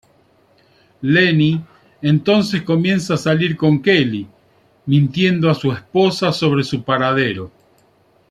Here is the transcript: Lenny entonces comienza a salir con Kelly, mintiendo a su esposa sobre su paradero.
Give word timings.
Lenny 1.03 1.61
entonces 2.01 2.63
comienza 2.63 3.13
a 3.13 3.17
salir 3.17 3.55
con 3.55 3.83
Kelly, 3.83 4.25
mintiendo 4.87 5.47
a 5.47 5.53
su 5.53 5.71
esposa 5.71 6.33
sobre 6.33 6.63
su 6.63 6.81
paradero. 6.83 7.51